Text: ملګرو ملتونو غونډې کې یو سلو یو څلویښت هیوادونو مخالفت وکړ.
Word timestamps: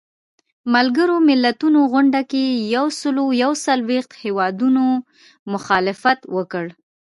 ملګرو 0.73 1.15
ملتونو 1.29 1.79
غونډې 1.91 2.21
کې 2.31 2.43
یو 2.75 2.85
سلو 2.99 3.25
یو 3.43 3.51
څلویښت 3.65 4.11
هیوادونو 4.23 4.83
مخالفت 5.53 6.19
وکړ. 6.35 6.65